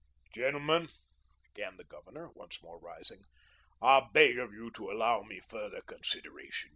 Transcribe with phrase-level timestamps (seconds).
[0.33, 0.87] "Gentlemen,"
[1.43, 3.23] began the Governor, once more rising,
[3.83, 6.69] "I beg of you to allow me further consideration.